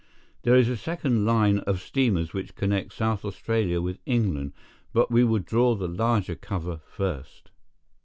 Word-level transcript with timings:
There 0.41 0.55
is 0.55 0.67
a 0.67 0.75
second 0.77 1.25
line 1.25 1.59
of 1.67 1.79
steamers 1.79 2.33
which 2.33 2.55
connect 2.55 2.91
South 2.91 3.23
Australia 3.23 3.83
with 3.83 3.99
England, 4.07 4.53
but 4.93 5.11
we 5.11 5.23
will 5.23 5.37
draw 5.37 5.75
the 5.75 5.87
larger 5.87 6.33
cover 6.33 6.81
first." 6.89 7.51